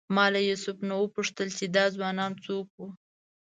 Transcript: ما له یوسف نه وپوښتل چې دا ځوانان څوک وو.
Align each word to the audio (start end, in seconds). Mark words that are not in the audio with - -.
ما 0.15 0.25
له 0.33 0.39
یوسف 0.49 0.77
نه 0.89 0.95
وپوښتل 0.97 1.47
چې 1.57 1.65
دا 1.75 1.85
ځوانان 1.95 2.31
څوک 2.45 2.67
وو. 2.77 2.87